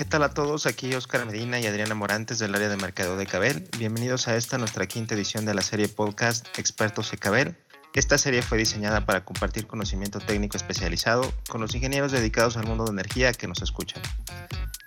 ¿Qué 0.00 0.06
tal 0.06 0.22
a 0.22 0.32
todos? 0.32 0.64
Aquí 0.64 0.94
Oscar 0.94 1.26
Medina 1.26 1.60
y 1.60 1.66
Adriana 1.66 1.94
Morantes 1.94 2.38
del 2.38 2.54
área 2.54 2.70
de 2.70 2.78
mercado 2.78 3.18
de 3.18 3.26
Cabel. 3.26 3.68
Bienvenidos 3.76 4.28
a 4.28 4.36
esta 4.38 4.56
nuestra 4.56 4.86
quinta 4.86 5.14
edición 5.14 5.44
de 5.44 5.52
la 5.52 5.60
serie 5.60 5.88
podcast 5.88 6.46
Expertos 6.58 7.10
de 7.10 7.18
Cabel. 7.18 7.54
Esta 7.92 8.16
serie 8.16 8.40
fue 8.40 8.56
diseñada 8.56 9.04
para 9.04 9.26
compartir 9.26 9.66
conocimiento 9.66 10.18
técnico 10.18 10.56
especializado 10.56 11.30
con 11.50 11.60
los 11.60 11.74
ingenieros 11.74 12.12
dedicados 12.12 12.56
al 12.56 12.66
mundo 12.66 12.86
de 12.86 12.92
energía 12.92 13.34
que 13.34 13.46
nos 13.46 13.60
escuchan. 13.60 14.00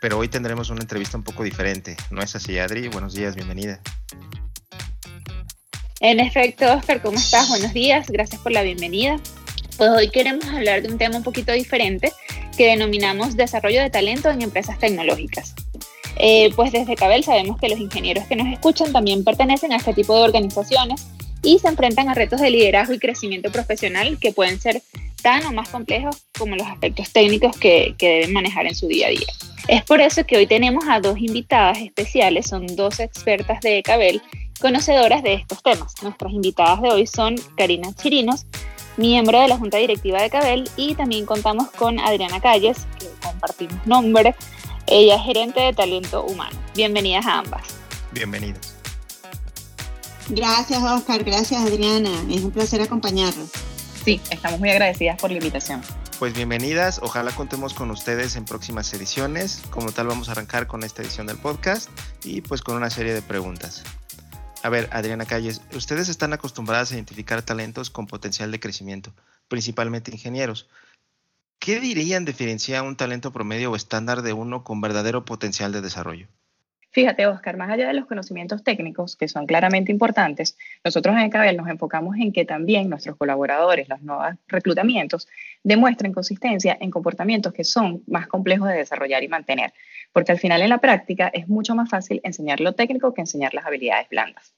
Pero 0.02 0.18
hoy 0.18 0.30
tendremos 0.30 0.72
una 0.72 0.82
entrevista 0.82 1.16
un 1.16 1.24
poco 1.24 1.44
diferente. 1.44 1.96
¿No 2.10 2.24
es 2.24 2.36
así, 2.36 2.58
Adri? 2.58 2.88
Buenos 2.88 3.14
días, 3.14 3.36
bienvenida. 3.36 3.82
En 6.00 6.22
efecto, 6.22 6.74
Oscar, 6.74 7.04
¿cómo 7.04 7.20
estás? 7.20 7.50
Buenos 7.50 7.72
días, 7.72 8.08
gracias 8.10 8.42
por 8.42 8.52
la 8.52 8.64
bienvenida. 8.64 9.18
Pues 9.78 9.92
hoy 9.92 10.10
queremos 10.10 10.46
hablar 10.46 10.82
de 10.82 10.92
un 10.92 10.98
tema 10.98 11.18
un 11.18 11.24
poquito 11.24 11.52
diferente 11.52 12.12
que 12.56 12.68
denominamos 12.68 13.36
desarrollo 13.36 13.82
de 13.82 13.90
talento 13.90 14.30
en 14.30 14.42
empresas 14.42 14.80
tecnológicas. 14.80 15.56
Eh, 16.18 16.52
pues 16.56 16.72
desde 16.72 16.96
Cabel 16.96 17.24
sabemos 17.24 17.60
que 17.60 17.70
los 17.70 17.80
ingenieros 17.80 18.26
que 18.26 18.36
nos 18.36 18.48
escuchan 18.48 18.92
también 18.92 19.24
pertenecen 19.24 19.74
a 19.74 19.78
este 19.78 19.94
tipo 19.94 20.16
de 20.16 20.24
organizaciones 20.24 21.08
y 21.42 21.60
se 21.60 21.68
enfrentan 21.68 22.10
a 22.10 22.14
retos 22.14 22.40
de 22.40 22.50
liderazgo 22.50 22.94
y 22.94 23.00
crecimiento 23.00 23.52
profesional 23.52 24.18
que 24.20 24.32
pueden 24.32 24.60
ser 24.60 24.82
tan 25.22 25.46
o 25.46 25.52
más 25.52 25.70
complejos 25.70 26.24
como 26.38 26.56
los 26.56 26.68
aspectos 26.68 27.12
técnicos 27.12 27.58
que, 27.58 27.96
que 27.98 28.10
deben 28.10 28.34
manejar 28.34 28.68
en 28.68 28.76
su 28.76 28.88
día 28.88 29.08
a 29.08 29.10
día. 29.10 29.28
Es 29.68 29.84
por 29.84 30.02
eso 30.02 30.26
que 30.26 30.38
hoy 30.38 30.46
tenemos 30.46 30.84
a 30.90 31.00
dos 31.00 31.18
invitadas 31.18 31.80
especiales, 31.80 32.48
son 32.48 32.68
dos 32.76 33.00
expertas 33.00 33.62
de 33.62 33.82
Cabel, 33.82 34.22
conocedoras 34.60 35.24
de 35.24 35.36
estos 35.36 35.64
temas. 35.64 35.94
Nuestras 36.02 36.34
invitadas 36.34 36.82
de 36.82 36.90
hoy 36.90 37.08
son 37.08 37.36
Karina 37.58 37.94
Chirinos, 37.96 38.46
miembro 38.98 39.40
de 39.40 39.48
la 39.48 39.58
Junta 39.58 39.78
Directiva 39.78 40.22
de 40.22 40.30
Cabel, 40.30 40.70
y 40.76 40.96
también 40.96 41.26
contamos 41.26 41.70
con 41.72 42.00
Adriana 42.00 42.40
Calles, 42.40 42.86
que 43.00 43.08
compartimos 43.26 43.86
nombre. 43.86 44.36
Ella 44.88 45.16
es 45.16 45.22
gerente 45.24 45.60
de 45.60 45.74
talento 45.74 46.24
humano. 46.24 46.58
Bienvenidas 46.76 47.26
a 47.26 47.40
ambas. 47.40 47.64
Bienvenidas. 48.12 48.76
Gracias, 50.30 50.82
Oscar. 50.82 51.24
Gracias, 51.24 51.62
Adriana. 51.62 52.12
Es 52.30 52.42
un 52.42 52.52
placer 52.52 52.82
acompañarlos. 52.82 53.50
Sí, 54.04 54.22
estamos 54.30 54.60
muy 54.60 54.70
agradecidas 54.70 55.18
por 55.20 55.32
la 55.32 55.38
invitación. 55.38 55.82
Pues 56.20 56.34
bienvenidas, 56.34 57.00
ojalá 57.02 57.32
contemos 57.32 57.74
con 57.74 57.92
ustedes 57.92 58.36
en 58.36 58.46
próximas 58.46 58.94
ediciones. 58.94 59.62
Como 59.72 59.92
tal, 59.92 60.08
vamos 60.08 60.30
a 60.30 60.34
arrancar 60.34 60.68
con 60.68 60.84
esta 60.84 61.02
edición 61.02 61.28
del 61.28 61.38
podcast 61.38 61.90
y 62.24 62.42
pues 62.42 62.62
con 62.62 62.76
una 62.76 62.90
serie 62.90 63.14
de 63.14 63.22
preguntas. 63.22 63.84
A 64.64 64.70
ver, 64.70 64.88
Adriana 64.94 65.26
Calles, 65.26 65.62
ustedes 65.76 66.08
están 66.08 66.32
acostumbradas 66.32 66.90
a 66.90 66.96
identificar 66.96 67.42
talentos 67.42 67.90
con 67.90 68.08
potencial 68.08 68.50
de 68.50 68.62
crecimiento, 68.62 69.14
principalmente 69.50 70.12
ingenieros. 70.12 70.70
¿Qué 71.60 71.82
dirían 71.82 72.24
diferenciar 72.24 72.84
un 72.84 72.96
talento 72.96 73.34
promedio 73.34 73.72
o 73.72 73.76
estándar 73.76 74.22
de 74.22 74.32
uno 74.32 74.64
con 74.64 74.80
verdadero 74.80 75.26
potencial 75.26 75.74
de 75.74 75.82
desarrollo? 75.82 76.30
Fíjate, 76.94 77.26
Oscar, 77.26 77.58
más 77.58 77.72
allá 77.72 77.88
de 77.88 77.94
los 77.96 78.06
conocimientos 78.06 78.64
técnicos, 78.64 79.16
que 79.16 79.28
son 79.28 79.48
claramente 79.48 79.92
importantes, 79.92 80.56
nosotros 80.84 81.16
en 81.18 81.32
Cabel 81.32 81.58
nos 81.58 81.68
enfocamos 81.68 82.16
en 82.18 82.32
que 82.32 82.46
también 82.46 82.88
nuestros 82.88 83.18
colaboradores, 83.18 83.90
los 83.90 84.04
nuevos 84.04 84.36
reclutamientos, 84.48 85.28
demuestren 85.64 86.14
consistencia 86.14 86.78
en 86.80 86.92
comportamientos 86.92 87.52
que 87.52 87.64
son 87.64 88.04
más 88.06 88.28
complejos 88.28 88.70
de 88.70 88.76
desarrollar 88.76 89.24
y 89.24 89.28
mantener, 89.28 89.74
porque 90.12 90.34
al 90.34 90.38
final 90.38 90.62
en 90.62 90.70
la 90.70 90.78
práctica 90.78 91.32
es 91.34 91.50
mucho 91.50 91.74
más 91.74 91.90
fácil 91.90 92.22
enseñar 92.24 92.60
lo 92.60 92.74
técnico 92.74 93.12
que 93.12 93.22
enseñar 93.22 93.56
las 93.56 93.66
habilidades 93.66 94.08
blandas. 94.10 94.54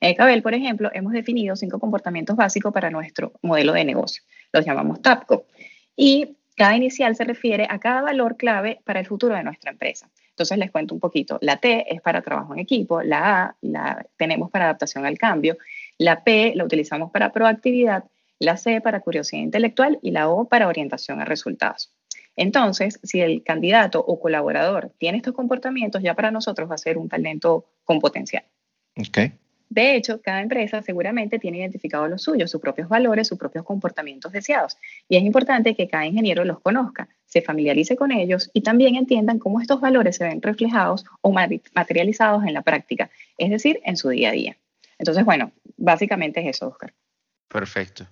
En 0.00 0.16
Cabel, 0.16 0.42
por 0.42 0.54
ejemplo, 0.54 0.90
hemos 0.92 1.12
definido 1.12 1.54
cinco 1.54 1.78
comportamientos 1.78 2.34
básicos 2.34 2.72
para 2.72 2.90
nuestro 2.90 3.34
modelo 3.40 3.72
de 3.72 3.84
negocio. 3.84 4.24
Los 4.52 4.66
llamamos 4.66 5.00
TAPCO. 5.00 5.46
Y 5.94 6.36
cada 6.56 6.74
inicial 6.74 7.14
se 7.14 7.22
refiere 7.22 7.68
a 7.70 7.78
cada 7.78 8.02
valor 8.02 8.36
clave 8.36 8.80
para 8.84 8.98
el 8.98 9.06
futuro 9.06 9.36
de 9.36 9.44
nuestra 9.44 9.70
empresa. 9.70 10.10
Entonces 10.38 10.58
les 10.58 10.70
cuento 10.70 10.94
un 10.94 11.00
poquito. 11.00 11.36
La 11.40 11.56
T 11.56 11.92
es 11.92 12.00
para 12.00 12.22
trabajo 12.22 12.54
en 12.54 12.60
equipo, 12.60 13.02
la 13.02 13.42
A 13.42 13.56
la 13.60 14.06
tenemos 14.16 14.52
para 14.52 14.66
adaptación 14.66 15.04
al 15.04 15.18
cambio, 15.18 15.58
la 15.98 16.22
P 16.22 16.52
la 16.54 16.62
utilizamos 16.62 17.10
para 17.10 17.32
proactividad, 17.32 18.04
la 18.38 18.56
C 18.56 18.80
para 18.80 19.00
curiosidad 19.00 19.42
intelectual 19.42 19.98
y 20.00 20.12
la 20.12 20.28
O 20.28 20.44
para 20.44 20.68
orientación 20.68 21.20
a 21.20 21.24
resultados. 21.24 21.92
Entonces, 22.36 23.00
si 23.02 23.20
el 23.20 23.42
candidato 23.42 23.98
o 23.98 24.20
colaborador 24.20 24.92
tiene 24.98 25.16
estos 25.16 25.34
comportamientos, 25.34 26.04
ya 26.04 26.14
para 26.14 26.30
nosotros 26.30 26.70
va 26.70 26.76
a 26.76 26.78
ser 26.78 26.98
un 26.98 27.08
talento 27.08 27.64
con 27.82 27.98
potencial. 27.98 28.44
Okay. 28.96 29.32
De 29.70 29.96
hecho, 29.96 30.22
cada 30.22 30.40
empresa 30.40 30.82
seguramente 30.82 31.38
tiene 31.38 31.58
identificados 31.58 32.08
los 32.08 32.22
suyos, 32.22 32.50
sus 32.50 32.60
propios 32.60 32.88
valores, 32.88 33.28
sus 33.28 33.38
propios 33.38 33.64
comportamientos 33.64 34.32
deseados. 34.32 34.78
Y 35.08 35.16
es 35.16 35.22
importante 35.22 35.74
que 35.74 35.88
cada 35.88 36.06
ingeniero 36.06 36.44
los 36.44 36.60
conozca, 36.60 37.08
se 37.26 37.42
familiarice 37.42 37.94
con 37.96 38.10
ellos 38.10 38.50
y 38.54 38.62
también 38.62 38.96
entiendan 38.96 39.38
cómo 39.38 39.60
estos 39.60 39.80
valores 39.80 40.16
se 40.16 40.24
ven 40.24 40.40
reflejados 40.40 41.04
o 41.20 41.32
materializados 41.32 42.44
en 42.44 42.54
la 42.54 42.62
práctica, 42.62 43.10
es 43.36 43.50
decir, 43.50 43.80
en 43.84 43.96
su 43.96 44.08
día 44.08 44.30
a 44.30 44.32
día. 44.32 44.56
Entonces, 44.98 45.24
bueno, 45.24 45.52
básicamente 45.76 46.40
es 46.40 46.56
eso, 46.56 46.68
Oscar. 46.68 46.92
Perfecto. 47.48 48.06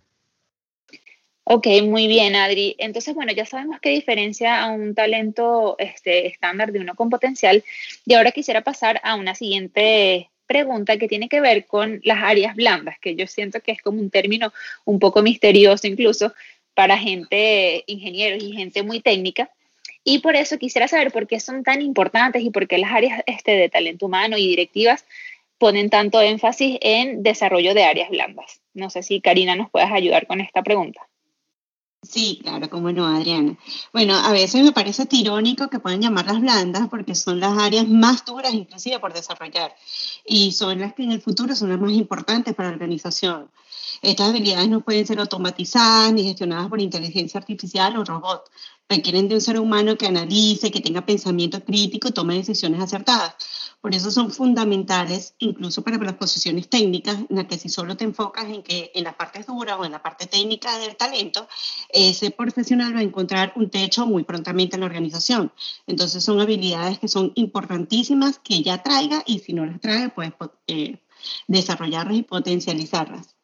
Ok, 1.48 1.68
muy 1.84 2.08
bien, 2.08 2.34
Adri. 2.34 2.74
Entonces, 2.78 3.14
bueno, 3.14 3.32
ya 3.32 3.46
sabemos 3.46 3.78
qué 3.80 3.90
diferencia 3.90 4.64
a 4.64 4.72
un 4.72 4.96
talento 4.96 5.76
este, 5.78 6.26
estándar 6.26 6.72
de 6.72 6.80
uno 6.80 6.96
con 6.96 7.08
potencial. 7.08 7.62
Y 8.04 8.14
ahora 8.14 8.32
quisiera 8.32 8.62
pasar 8.62 9.00
a 9.04 9.14
una 9.14 9.36
siguiente 9.36 10.28
pregunta 10.46 10.96
que 10.96 11.08
tiene 11.08 11.28
que 11.28 11.40
ver 11.40 11.66
con 11.66 12.00
las 12.04 12.22
áreas 12.22 12.54
blandas, 12.54 12.98
que 13.00 13.14
yo 13.14 13.26
siento 13.26 13.60
que 13.60 13.72
es 13.72 13.82
como 13.82 14.00
un 14.00 14.10
término 14.10 14.52
un 14.84 14.98
poco 14.98 15.22
misterioso 15.22 15.86
incluso 15.86 16.32
para 16.74 16.98
gente, 16.98 17.84
ingenieros 17.86 18.42
y 18.42 18.52
gente 18.52 18.82
muy 18.82 19.00
técnica. 19.00 19.50
Y 20.04 20.20
por 20.20 20.36
eso 20.36 20.58
quisiera 20.58 20.86
saber 20.86 21.10
por 21.10 21.26
qué 21.26 21.40
son 21.40 21.64
tan 21.64 21.82
importantes 21.82 22.42
y 22.42 22.50
por 22.50 22.68
qué 22.68 22.78
las 22.78 22.92
áreas 22.92 23.22
este, 23.26 23.52
de 23.52 23.68
talento 23.68 24.06
humano 24.06 24.38
y 24.38 24.46
directivas 24.46 25.04
ponen 25.58 25.90
tanto 25.90 26.20
énfasis 26.20 26.78
en 26.80 27.22
desarrollo 27.22 27.74
de 27.74 27.84
áreas 27.84 28.10
blandas. 28.10 28.60
No 28.74 28.90
sé 28.90 29.02
si 29.02 29.20
Karina 29.20 29.56
nos 29.56 29.70
puedes 29.70 29.90
ayudar 29.90 30.26
con 30.26 30.40
esta 30.40 30.62
pregunta. 30.62 31.00
Sí, 32.08 32.38
claro, 32.42 32.70
cómo 32.70 32.92
no, 32.92 33.04
Adriana. 33.06 33.58
Bueno, 33.92 34.14
a 34.14 34.30
veces 34.30 34.62
me 34.62 34.72
parece 34.72 35.08
irónico 35.10 35.68
que 35.68 35.80
puedan 35.80 36.00
llamarlas 36.00 36.40
blandas 36.40 36.88
porque 36.88 37.14
son 37.14 37.40
las 37.40 37.58
áreas 37.58 37.88
más 37.88 38.24
duras 38.24 38.54
inclusive 38.54 39.00
por 39.00 39.12
desarrollar 39.12 39.74
y 40.24 40.52
son 40.52 40.80
las 40.80 40.94
que 40.94 41.02
en 41.02 41.12
el 41.12 41.20
futuro 41.20 41.56
son 41.56 41.70
las 41.70 41.80
más 41.80 41.92
importantes 41.92 42.54
para 42.54 42.68
la 42.68 42.74
organización. 42.74 43.50
Estas 44.02 44.28
habilidades 44.28 44.68
no 44.68 44.82
pueden 44.82 45.06
ser 45.06 45.18
automatizadas 45.18 46.12
ni 46.12 46.24
gestionadas 46.24 46.68
por 46.68 46.80
inteligencia 46.80 47.40
artificial 47.40 47.96
o 47.96 48.04
robot. 48.04 48.50
Requieren 48.88 49.28
de 49.28 49.34
un 49.34 49.40
ser 49.40 49.58
humano 49.58 49.96
que 49.96 50.06
analice, 50.06 50.70
que 50.70 50.80
tenga 50.80 51.04
pensamiento 51.04 51.64
crítico 51.64 52.08
y 52.08 52.12
tome 52.12 52.36
decisiones 52.36 52.80
acertadas. 52.80 53.34
Por 53.86 53.94
eso 53.94 54.10
son 54.10 54.32
fundamentales, 54.32 55.36
incluso 55.38 55.84
para 55.84 55.97
las 55.98 56.14
posiciones 56.14 56.69
técnicas, 56.69 57.19
en 57.30 57.36
las 57.36 57.44
que 57.44 57.56
si 57.56 57.69
solo 57.69 57.97
te 57.97 58.02
enfocas 58.02 58.47
en 58.47 58.64
que 58.64 58.91
en 58.92 59.04
la 59.04 59.16
parte 59.16 59.44
dura 59.47 59.76
o 59.76 59.84
en 59.84 59.92
la 59.92 60.02
parte 60.02 60.26
técnica 60.26 60.76
del 60.78 60.97
talento, 60.97 61.47
ese 61.91 62.32
profesional 62.32 62.97
va 62.97 62.98
a 62.98 63.04
encontrar 63.04 63.52
un 63.54 63.70
techo 63.70 64.04
muy 64.04 64.24
prontamente 64.24 64.74
en 64.74 64.80
la 64.80 64.86
organización. 64.86 65.52
Entonces 65.86 66.24
son 66.24 66.41
habilidades 66.41 66.98
que 66.98 67.06
son 67.06 67.30
importantísimas 67.36 68.41
que 68.41 68.60
ya 68.60 68.82
traiga 68.82 69.22
y 69.24 69.38
si 69.38 69.52
no 69.52 69.64
las 69.64 69.80
trae, 69.80 70.08
pues 70.08 70.32
eh, 70.66 70.98
desarrollarlas 71.47 72.16
y 72.16 72.22
potencializarlas. 72.24 73.36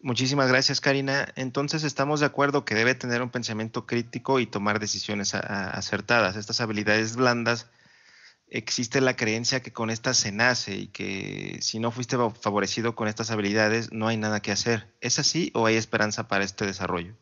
Muchísimas 0.00 0.48
gracias, 0.48 0.80
Karina. 0.80 1.28
Entonces, 1.36 1.84
estamos 1.84 2.18
de 2.18 2.26
acuerdo 2.26 2.64
que 2.64 2.74
debe 2.74 2.96
tener 2.96 3.22
un 3.22 3.30
pensamiento 3.30 3.86
crítico 3.86 4.40
y 4.40 4.46
tomar 4.46 4.80
decisiones 4.80 5.32
acertadas. 5.36 6.34
Estas 6.34 6.60
habilidades 6.60 7.14
blandas, 7.14 7.68
existe 8.48 9.00
la 9.00 9.16
creencia 9.16 9.60
que 9.60 9.72
con 9.72 9.90
estas 9.90 10.16
se 10.16 10.32
nace 10.32 10.76
y 10.76 10.86
que 10.88 11.58
si 11.60 11.78
no 11.78 11.90
fuiste 11.90 12.16
favorecido 12.40 12.94
con 12.94 13.08
estas 13.08 13.30
habilidades, 13.30 13.92
no 13.92 14.08
hay 14.08 14.16
nada 14.16 14.40
que 14.40 14.52
hacer. 14.52 14.86
¿Es 15.00 15.18
así 15.18 15.50
o 15.54 15.66
hay 15.66 15.76
esperanza 15.76 16.28
para 16.28 16.44
este 16.44 16.66
desarrollo? 16.66 17.14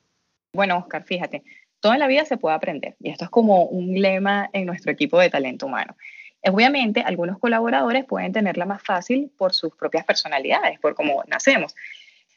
Bueno, 0.53 0.79
Oscar, 0.79 1.05
fíjate, 1.05 1.43
toda 1.81 1.99
la 1.99 2.07
vida 2.07 2.25
se 2.25 2.37
puede 2.37 2.55
aprender 2.55 2.97
y 3.01 3.11
esto 3.11 3.25
es 3.25 3.31
como 3.31 3.65
un 3.65 4.01
lema 4.01 4.49
en 4.53 4.67
nuestro 4.67 4.93
equipo 4.93 5.19
de 5.19 5.31
talento 5.31 5.67
humano. 5.67 5.97
Obviamente, 6.47 7.01
algunos 7.01 7.39
colaboradores 7.39 8.05
pueden 8.05 8.33
tenerla 8.33 8.67
más 8.67 8.83
fácil 8.83 9.33
por 9.39 9.55
sus 9.55 9.75
propias 9.75 10.05
personalidades, 10.05 10.79
por 10.79 10.95
cómo 10.95 11.25
nacemos. 11.27 11.75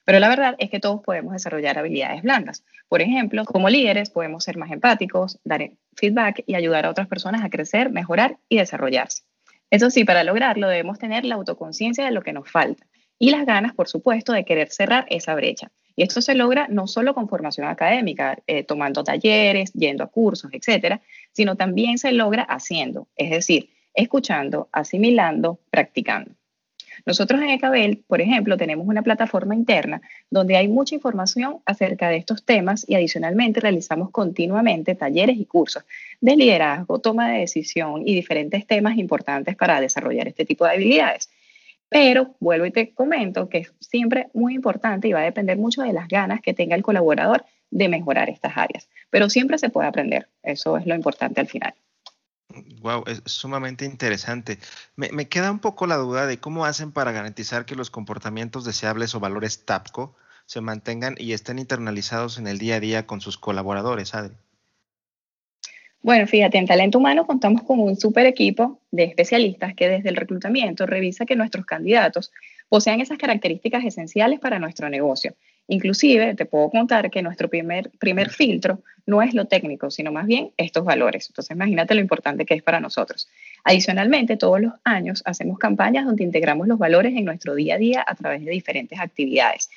Pero 0.07 0.19
la 0.19 0.29
verdad 0.29 0.55
es 0.57 0.69
que 0.69 0.79
todos 0.79 1.01
podemos 1.01 1.33
desarrollar 1.33 1.77
habilidades 1.77 2.23
blandas. 2.23 2.63
Por 2.87 3.01
ejemplo, 3.01 3.43
como 3.43 3.67
líderes 3.67 4.09
podemos 4.09 4.45
ser 4.45 4.55
más 4.55 4.71
empáticos, 4.71 5.37
dar 5.43 5.69
feedback 5.97 6.45
y 6.47 6.55
ayudar 6.55 6.85
a 6.85 6.91
otras 6.91 7.09
personas 7.09 7.43
a 7.43 7.49
crecer, 7.49 7.89
mejorar 7.89 8.37
y 8.47 8.55
desarrollarse. 8.55 9.23
Eso 9.69 9.89
sí, 9.89 10.05
para 10.05 10.23
lograrlo 10.23 10.69
debemos 10.69 10.97
tener 10.97 11.25
la 11.25 11.35
autoconciencia 11.35 12.05
de 12.05 12.11
lo 12.11 12.21
que 12.21 12.31
nos 12.31 12.49
falta 12.49 12.87
y 13.19 13.31
las 13.31 13.45
ganas, 13.45 13.73
por 13.73 13.89
supuesto, 13.89 14.31
de 14.31 14.45
querer 14.45 14.69
cerrar 14.69 15.07
esa 15.09 15.35
brecha. 15.35 15.73
Y 15.97 16.03
esto 16.03 16.21
se 16.21 16.35
logra 16.35 16.69
no 16.69 16.87
solo 16.87 17.13
con 17.13 17.27
formación 17.27 17.67
académica, 17.67 18.37
eh, 18.47 18.63
tomando 18.63 19.03
talleres, 19.03 19.73
yendo 19.73 20.05
a 20.05 20.07
cursos, 20.07 20.49
etcétera, 20.53 21.01
sino 21.33 21.57
también 21.57 21.97
se 21.97 22.13
logra 22.13 22.43
haciendo, 22.43 23.09
es 23.17 23.29
decir, 23.29 23.71
escuchando, 23.93 24.69
asimilando, 24.71 25.59
practicando. 25.69 26.36
Nosotros 27.05 27.41
en 27.41 27.49
Ecabel, 27.49 28.03
por 28.07 28.21
ejemplo, 28.21 28.57
tenemos 28.57 28.87
una 28.87 29.01
plataforma 29.01 29.55
interna 29.55 30.01
donde 30.29 30.57
hay 30.57 30.67
mucha 30.67 30.95
información 30.95 31.59
acerca 31.65 32.09
de 32.09 32.17
estos 32.17 32.43
temas 32.43 32.85
y 32.87 32.95
adicionalmente 32.95 33.59
realizamos 33.59 34.09
continuamente 34.11 34.95
talleres 34.95 35.37
y 35.37 35.45
cursos 35.45 35.83
de 36.21 36.35
liderazgo, 36.35 36.99
toma 36.99 37.29
de 37.31 37.39
decisión 37.39 38.07
y 38.07 38.15
diferentes 38.15 38.65
temas 38.65 38.97
importantes 38.97 39.55
para 39.55 39.79
desarrollar 39.81 40.27
este 40.27 40.45
tipo 40.45 40.65
de 40.65 40.71
habilidades. 40.71 41.29
Pero 41.89 42.35
vuelvo 42.39 42.65
y 42.65 42.71
te 42.71 42.93
comento 42.93 43.47
que 43.47 43.59
es 43.59 43.73
siempre 43.79 44.27
muy 44.33 44.55
importante 44.55 45.07
y 45.07 45.13
va 45.13 45.21
a 45.21 45.23
depender 45.23 45.57
mucho 45.57 45.83
de 45.83 45.93
las 45.93 46.07
ganas 46.07 46.41
que 46.41 46.53
tenga 46.53 46.75
el 46.75 46.83
colaborador 46.83 47.45
de 47.71 47.87
mejorar 47.87 48.29
estas 48.29 48.57
áreas. 48.57 48.89
Pero 49.09 49.29
siempre 49.29 49.57
se 49.57 49.69
puede 49.69 49.87
aprender, 49.87 50.27
eso 50.43 50.77
es 50.77 50.85
lo 50.85 50.95
importante 50.95 51.39
al 51.39 51.47
final. 51.47 51.73
Wow, 52.81 53.03
es 53.07 53.21
sumamente 53.25 53.85
interesante. 53.85 54.59
Me, 54.95 55.27
queda 55.27 55.51
un 55.51 55.59
poco 55.59 55.87
la 55.87 55.95
duda 55.97 56.25
de 56.25 56.39
cómo 56.39 56.65
hacen 56.65 56.91
para 56.91 57.11
garantizar 57.11 57.65
que 57.65 57.75
los 57.75 57.89
comportamientos 57.89 58.65
deseables 58.65 59.15
o 59.15 59.19
valores 59.19 59.65
TAPCO 59.65 60.15
se 60.45 60.61
mantengan 60.61 61.15
y 61.17 61.33
estén 61.33 61.59
internalizados 61.59 62.37
en 62.37 62.47
el 62.47 62.57
día 62.57 62.75
a 62.75 62.79
día 62.79 63.05
con 63.05 63.21
sus 63.21 63.37
colaboradores, 63.37 64.15
Adri. 64.15 64.35
Bueno, 66.01 66.27
fíjate, 66.27 66.57
en 66.57 66.67
talento 66.67 66.99
humano 66.99 67.25
contamos 67.25 67.63
con 67.63 67.79
un 67.79 67.97
super 67.97 68.25
equipo 68.25 68.79
de 68.91 69.03
especialistas 69.03 69.73
que 69.73 69.89
desde 69.89 70.09
el 70.09 70.15
reclutamiento 70.15 70.85
revisa 70.85 71.25
que 71.25 71.35
nuestros 71.35 71.65
candidatos 71.65 72.31
posean 72.69 73.01
esas 73.01 73.17
características 73.17 73.83
esenciales 73.83 74.39
para 74.39 74.59
nuestro 74.59 74.89
negocio 74.89 75.35
Inclusive, 75.67 76.33
te 76.35 76.45
puedo 76.45 76.69
contar 76.69 77.09
que 77.11 77.21
nuestro 77.21 77.49
primer, 77.49 77.89
primer 77.99 78.29
filtro 78.29 78.81
no 79.05 79.21
es 79.21 79.33
lo 79.33 79.45
técnico, 79.45 79.91
sino 79.91 80.11
más 80.11 80.25
bien 80.25 80.51
estos 80.57 80.85
valores. 80.85 81.27
Entonces, 81.29 81.55
imagínate 81.55 81.95
lo 81.95 82.01
importante 82.01 82.45
que 82.45 82.53
es 82.53 82.63
para 82.63 82.79
nosotros. 82.79 83.27
Adicionalmente, 83.63 84.37
todos 84.37 84.61
los 84.61 84.73
años 84.83 85.23
hacemos 85.25 85.57
campañas 85.59 86.05
donde 86.05 86.23
integramos 86.23 86.67
los 86.67 86.77
valores 86.77 87.15
en 87.15 87.25
nuestro 87.25 87.55
día 87.55 87.75
a 87.75 87.77
día 87.77 88.05
a 88.05 88.15
través 88.15 88.43
de 88.45 88.51
diferentes 88.51 88.99
actividades. 88.99 89.69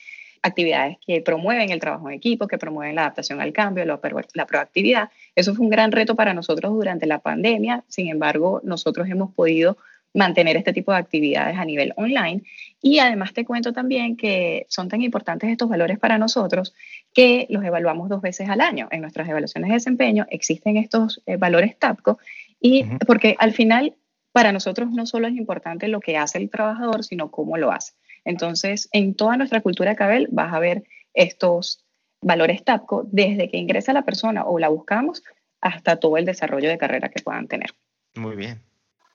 Actividades 0.43 0.97
que 1.07 1.21
promueven 1.21 1.71
el 1.71 1.81
trabajo 1.81 2.09
en 2.09 2.17
equipo, 2.17 2.47
que 2.47 2.57
promueven 2.57 2.95
la 2.95 3.03
adaptación 3.03 3.41
al 3.41 3.53
cambio, 3.53 3.85
la, 3.85 4.01
la 4.35 4.47
proactividad. 4.47 5.11
Eso 5.35 5.55
fue 5.55 5.65
un 5.65 5.71
gran 5.71 5.93
reto 5.93 6.15
para 6.15 6.35
nosotros 6.35 6.73
durante 6.73 7.07
la 7.07 7.19
pandemia. 7.19 7.85
Sin 7.89 8.09
embargo, 8.09 8.61
nosotros 8.65 9.09
hemos 9.09 9.33
podido 9.35 9.77
mantener 10.15 10.57
este 10.57 10.73
tipo 10.73 10.93
de 10.93 10.99
actividades 10.99 11.57
a 11.57 11.65
nivel 11.65 11.93
online. 11.97 12.43
Y 12.83 12.99
además 12.99 13.33
te 13.33 13.45
cuento 13.45 13.73
también 13.73 14.17
que 14.17 14.67
son 14.69 14.89
tan 14.89 15.03
importantes 15.03 15.51
estos 15.51 15.69
valores 15.69 15.99
para 15.99 16.19
nosotros 16.19 16.75
que 17.13 17.47
los 17.51 17.65
evaluamos 17.65 18.09
dos 18.09 18.21
veces 18.21 18.49
al 18.49 18.61
año. 18.61 18.89
En 18.91 19.03
nuestras 19.03 19.29
evaluaciones 19.29 19.69
de 19.69 19.75
desempeño 19.75 20.27
existen 20.31 20.77
estos 20.77 21.23
eh, 21.27 21.37
valores 21.37 21.79
TAPCO 21.79 22.19
y 22.61 22.85
porque 23.07 23.37
al 23.39 23.53
final 23.53 23.95
para 24.33 24.53
nosotros 24.53 24.91
no 24.91 25.07
solo 25.07 25.29
es 25.29 25.35
importante 25.35 25.89
lo 25.89 26.01
que 26.01 26.17
hace 26.17 26.39
el 26.39 26.51
trabajador, 26.51 27.05
sino 27.05 27.31
cómo 27.31 27.57
lo 27.57 27.73
hace. 27.73 27.95
Entonces, 28.25 28.89
en 28.93 29.15
toda 29.15 29.37
nuestra 29.37 29.61
cultura 29.61 29.97
Cabel 29.97 30.29
vas 30.31 30.53
a 30.53 30.59
ver 30.59 30.85
estos 31.15 31.85
valores 32.21 32.65
TAPCO 32.65 33.09
desde 33.11 33.49
que 33.49 33.57
ingresa 33.57 33.93
la 33.93 34.05
persona 34.05 34.45
o 34.45 34.59
la 34.59 34.69
buscamos 34.69 35.23
hasta 35.61 35.97
todo 35.97 36.17
el 36.17 36.25
desarrollo 36.25 36.69
de 36.69 36.79
carrera 36.79 37.09
que 37.09 37.23
puedan 37.23 37.49
tener. 37.49 37.71
Muy 38.15 38.37
bien. 38.37 38.63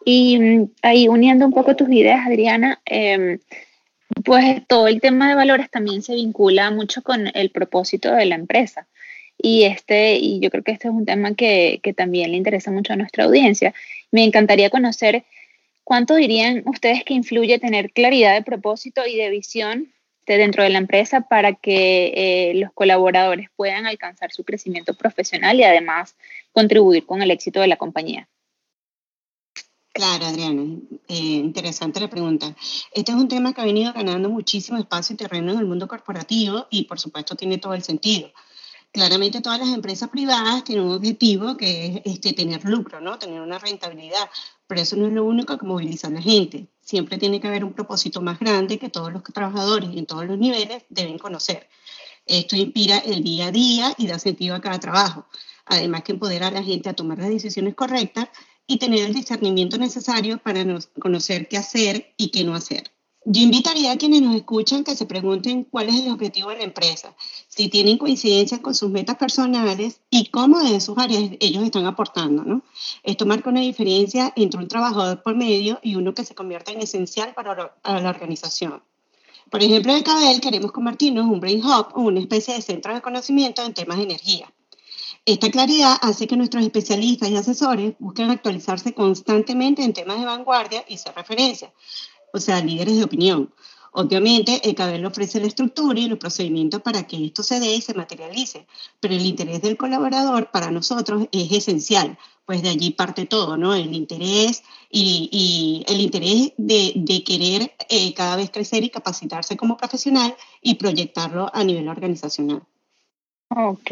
Y 0.06 0.38
mm, 0.40 0.70
ahí 0.84 1.08
uniendo 1.10 1.46
un 1.46 1.52
poco 1.52 1.76
tus 1.76 1.90
ideas, 1.90 2.26
Adriana, 2.26 2.80
em, 2.86 3.40
pues 4.24 4.66
todo 4.68 4.88
el 4.88 5.02
tema 5.02 5.28
de 5.28 5.36
valores 5.36 5.70
también 5.70 6.04
se 6.04 6.14
vincula 6.16 6.72
mucho 6.72 7.02
con 7.02 7.28
el 7.34 7.50
propósito 7.50 8.14
de 8.14 8.26
la 8.26 8.36
empresa. 8.36 8.88
Y, 9.38 9.64
este, 9.64 10.18
y 10.18 10.40
yo 10.40 10.50
creo 10.52 10.64
que 10.64 10.72
este 10.72 10.88
es 10.88 10.94
un 10.94 11.06
tema 11.06 11.36
que, 11.36 11.80
que 11.84 11.94
también 11.94 12.32
le 12.32 12.38
interesa 12.38 12.72
mucho 12.72 12.94
a 12.94 12.96
nuestra 12.96 13.26
audiencia. 13.26 13.74
Me 14.12 14.24
encantaría 14.24 14.70
conocer 14.70 15.26
cuánto 15.84 16.16
dirían 16.16 16.64
ustedes 16.66 17.04
que 17.04 17.16
influye 17.16 17.60
tener 17.60 17.92
claridad 17.92 18.36
de 18.36 18.44
propósito 18.44 19.06
y 19.08 19.18
de 19.18 19.30
visión 19.30 19.92
de 20.28 20.38
dentro 20.38 20.64
de 20.64 20.70
la 20.70 20.78
empresa 20.78 21.22
para 21.22 21.54
que 21.54 22.14
eh, 22.16 22.54
los 22.56 22.72
colaboradores 22.74 23.50
puedan 23.56 23.86
alcanzar 23.88 24.32
su 24.32 24.44
crecimiento 24.44 24.94
profesional 24.96 25.60
y 25.60 25.64
además 25.64 26.16
contribuir 26.52 27.06
con 27.06 27.22
el 27.22 27.32
éxito 27.32 27.60
de 27.62 27.68
la 27.68 27.78
compañía. 27.78 28.28
Claro, 29.96 30.26
Adriana, 30.26 30.78
eh, 31.08 31.16
interesante 31.16 32.02
la 32.02 32.10
pregunta. 32.10 32.54
Este 32.92 33.14
es 33.14 33.18
un 33.18 33.30
tema 33.30 33.54
que 33.54 33.62
ha 33.62 33.64
venido 33.64 33.94
ganando 33.94 34.30
muchísimo 34.30 34.78
espacio 34.78 35.14
y 35.14 35.18
terreno 35.18 35.54
en 35.54 35.60
el 35.60 35.66
mundo 35.66 35.88
corporativo 35.88 36.68
y 36.70 36.84
por 36.84 37.00
supuesto 37.00 37.38
tiene 37.38 37.60
todo 37.60 37.74
el 37.74 37.82
sentido. 37.82 38.30
Claramente 38.92 39.40
todas 39.40 39.58
las 39.58 39.70
empresas 39.70 40.10
privadas 40.10 40.66
tienen 40.66 40.84
un 40.84 40.96
objetivo 40.96 41.56
que 41.56 41.86
es 41.86 42.02
este, 42.04 42.34
tener 42.34 42.66
lucro, 42.66 43.00
¿no? 43.00 43.18
tener 43.18 43.40
una 43.40 43.58
rentabilidad, 43.58 44.30
pero 44.68 44.82
eso 44.82 44.98
no 44.98 45.08
es 45.08 45.14
lo 45.14 45.24
único 45.24 45.58
que 45.58 45.66
moviliza 45.66 46.08
a 46.08 46.12
la 46.12 46.22
gente. 46.22 46.68
Siempre 46.82 47.18
tiene 47.18 47.40
que 47.40 47.48
haber 47.48 47.64
un 47.64 47.72
propósito 47.72 48.20
más 48.20 48.38
grande 48.38 48.78
que 48.78 48.90
todos 48.90 49.14
los 49.14 49.24
trabajadores 49.24 49.92
en 49.96 50.06
todos 50.06 50.26
los 50.26 50.38
niveles 50.38 50.84
deben 50.90 51.18
conocer. 51.18 51.70
Esto 52.26 52.58
inspira 52.58 52.98
el 52.98 53.24
día 53.24 53.48
a 53.48 53.52
día 53.52 53.94
y 53.98 54.08
da 54.08 54.20
sentido 54.20 54.56
a 54.56 54.60
cada 54.60 54.78
trabajo. 54.78 55.26
Además 55.66 56.04
que 56.04 56.12
empodera 56.12 56.48
a 56.48 56.52
la 56.52 56.64
gente 56.64 56.90
a 56.90 56.94
tomar 56.94 57.18
las 57.18 57.30
decisiones 57.30 57.76
correctas 57.76 58.28
y 58.68 58.78
tener 58.78 59.06
el 59.06 59.14
discernimiento 59.14 59.78
necesario 59.78 60.38
para 60.38 60.66
conocer 61.00 61.48
qué 61.48 61.58
hacer 61.58 62.14
y 62.18 62.30
qué 62.30 62.44
no 62.44 62.56
hacer. 62.56 62.92
Yo 63.28 63.42
invitaría 63.42 63.92
a 63.92 63.98
quienes 63.98 64.22
nos 64.22 64.36
escuchan 64.36 64.84
que 64.84 64.96
se 64.96 65.08
pregunten 65.08 65.64
cuál 65.64 65.90
es 65.90 65.96
el 65.96 66.12
objetivo 66.12 66.52
de 66.52 66.58
la 66.58 66.64
empresa, 66.64 67.16
si 67.48 67.70
tienen 67.70 67.98
coincidencia 67.98 68.62
con 68.62 68.76
sus 68.76 68.92
metas 68.92 69.18
personales 69.18 70.00
y 70.12 70.28
cómo 70.28 70.60
de 70.60 70.80
sus 70.80 70.96
áreas 71.00 71.32
ellos 71.40 71.64
están 71.64 71.88
aportando. 71.88 72.44
¿no? 72.44 72.62
Esto 73.02 73.26
marca 73.26 73.50
una 73.50 73.62
diferencia 73.62 74.32
entre 74.36 74.60
un 74.60 74.68
trabajador 74.68 75.24
por 75.24 75.36
medio 75.36 75.80
y 75.82 75.96
uno 75.96 76.14
que 76.14 76.24
se 76.24 76.36
convierte 76.36 76.74
en 76.74 76.82
esencial 76.82 77.34
para, 77.34 77.76
para 77.82 78.00
la 78.00 78.10
organización. 78.12 78.84
Por 79.50 79.64
ejemplo, 79.64 79.96
en 79.96 80.04
Cabel 80.04 80.40
queremos 80.40 80.72
convertirnos 80.72 81.26
en 81.26 81.32
un 81.32 81.40
Brain 81.40 81.66
Hub 81.66 81.88
o 81.96 82.02
una 82.02 82.20
especie 82.20 82.54
de 82.54 82.62
centro 82.62 82.94
de 82.94 83.02
conocimiento 83.02 83.64
en 83.64 83.74
temas 83.74 83.98
de 83.98 84.04
energía. 84.04 84.54
Esta 85.28 85.50
claridad 85.50 85.98
hace 86.04 86.28
que 86.28 86.38
nuestros 86.38 86.64
especialistas 86.64 87.30
y 87.30 87.36
asesores 87.36 87.96
busquen 87.98 88.30
actualizarse 88.30 88.94
constantemente 88.94 89.84
en 89.84 89.92
temas 89.92 90.20
de 90.20 90.26
vanguardia 90.26 90.86
y 90.88 91.00
ser 91.00 91.16
referencia, 91.16 91.74
o 92.32 92.40
sea, 92.40 92.62
líderes 92.64 92.98
de 92.98 93.06
opinión. 93.06 93.52
Obviamente, 93.92 94.62
el 94.64 94.76
CABEL 94.76 95.04
ofrece 95.04 95.40
la 95.40 95.48
estructura 95.48 96.00
y 96.00 96.08
los 96.08 96.20
procedimientos 96.20 96.82
para 96.84 97.08
que 97.08 97.26
esto 97.26 97.42
se 97.42 97.60
dé 97.60 97.74
y 97.74 97.82
se 97.82 97.96
materialice, 97.96 98.68
pero 99.00 99.16
el 99.16 99.26
interés 99.26 99.64
del 99.64 99.78
colaborador 99.78 100.52
para 100.52 100.70
nosotros 100.70 101.28
es 101.32 101.52
esencial, 101.52 102.20
pues 102.46 102.62
de 102.62 102.70
allí 102.70 102.92
parte 102.92 103.26
todo, 103.26 103.58
¿no? 103.58 103.74
El 103.74 103.96
interés 103.96 104.62
y, 104.92 105.84
el 105.88 106.02
interés 106.02 106.52
de, 106.58 107.24
querer 107.26 107.74
eh, 107.90 108.14
cada 108.14 108.36
vez 108.36 108.52
crecer 108.52 108.84
y 108.84 108.92
capacitarse 108.92 109.58
como 109.58 109.76
profesional 109.76 110.36
y 110.62 110.76
proyectarlo 110.76 111.50
a 111.52 111.64
nivel 111.64 111.88
organizacional. 111.88 112.62
Ok, 113.50 113.92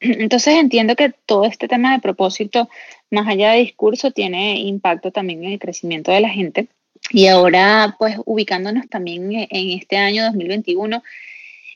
entonces 0.00 0.54
entiendo 0.54 0.96
que 0.96 1.12
todo 1.26 1.44
este 1.44 1.68
tema 1.68 1.92
de 1.92 2.00
propósito, 2.00 2.68
más 3.10 3.28
allá 3.28 3.52
de 3.52 3.60
discurso, 3.60 4.10
tiene 4.10 4.58
impacto 4.60 5.10
también 5.10 5.44
en 5.44 5.52
el 5.52 5.58
crecimiento 5.58 6.10
de 6.12 6.20
la 6.20 6.28
gente. 6.28 6.68
Y 7.10 7.26
ahora, 7.26 7.96
pues 7.98 8.16
ubicándonos 8.24 8.88
también 8.88 9.30
en 9.32 9.70
este 9.70 9.96
año 9.96 10.24
2021 10.24 11.02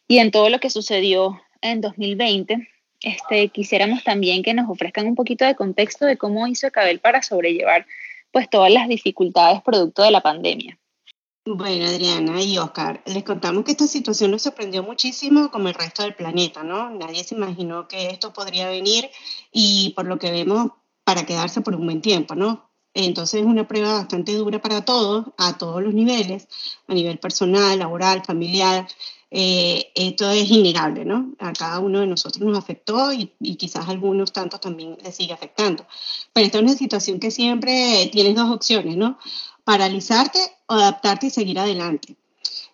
y 0.06 0.18
en 0.18 0.30
todo 0.30 0.50
lo 0.50 0.60
que 0.60 0.70
sucedió 0.70 1.40
en 1.62 1.80
2020, 1.80 2.68
este, 3.00 3.48
quisiéramos 3.48 4.04
también 4.04 4.42
que 4.42 4.54
nos 4.54 4.68
ofrezcan 4.68 5.06
un 5.06 5.14
poquito 5.14 5.44
de 5.44 5.54
contexto 5.54 6.06
de 6.06 6.16
cómo 6.16 6.46
hizo 6.46 6.70
Cabel 6.70 7.00
para 7.00 7.22
sobrellevar 7.22 7.86
pues 8.30 8.50
todas 8.50 8.72
las 8.72 8.88
dificultades 8.88 9.62
producto 9.62 10.02
de 10.02 10.10
la 10.10 10.20
pandemia. 10.20 10.78
Bueno, 11.46 11.84
Adriana 11.84 12.40
y 12.42 12.56
Oscar, 12.56 13.02
les 13.04 13.22
contamos 13.22 13.64
que 13.64 13.72
esta 13.72 13.86
situación 13.86 14.30
nos 14.30 14.40
sorprendió 14.40 14.82
muchísimo 14.82 15.50
como 15.50 15.68
el 15.68 15.74
resto 15.74 16.02
del 16.02 16.14
planeta, 16.14 16.62
¿no? 16.62 16.88
Nadie 16.88 17.22
se 17.22 17.34
imaginó 17.34 17.86
que 17.86 18.06
esto 18.08 18.32
podría 18.32 18.70
venir 18.70 19.10
y 19.52 19.92
por 19.94 20.06
lo 20.06 20.18
que 20.18 20.30
vemos, 20.30 20.70
para 21.04 21.26
quedarse 21.26 21.60
por 21.60 21.74
un 21.74 21.84
buen 21.84 22.00
tiempo, 22.00 22.34
¿no? 22.34 22.70
Entonces 22.94 23.42
es 23.42 23.46
una 23.46 23.68
prueba 23.68 23.92
bastante 23.92 24.34
dura 24.34 24.62
para 24.62 24.86
todos, 24.86 25.26
a 25.36 25.58
todos 25.58 25.82
los 25.82 25.92
niveles, 25.92 26.48
a 26.88 26.94
nivel 26.94 27.18
personal, 27.18 27.78
laboral, 27.78 28.24
familiar. 28.24 28.88
Eh, 29.30 29.90
esto 29.96 30.30
es 30.30 30.50
innegable, 30.50 31.04
¿no? 31.04 31.34
A 31.40 31.52
cada 31.52 31.78
uno 31.80 32.00
de 32.00 32.06
nosotros 32.06 32.42
nos 32.42 32.56
afectó 32.56 33.12
y, 33.12 33.34
y 33.40 33.56
quizás 33.56 33.86
a 33.86 33.90
algunos 33.90 34.32
tantos 34.32 34.60
también 34.60 34.96
les 35.04 35.14
sigue 35.14 35.34
afectando. 35.34 35.86
Pero 36.32 36.46
esta 36.46 36.58
es 36.58 36.64
una 36.64 36.74
situación 36.74 37.20
que 37.20 37.30
siempre 37.30 38.08
tienes 38.12 38.34
dos 38.34 38.50
opciones, 38.50 38.96
¿no? 38.96 39.18
Paralizarte 39.64 40.38
adaptarte 40.68 41.26
y 41.26 41.30
seguir 41.30 41.58
adelante. 41.58 42.16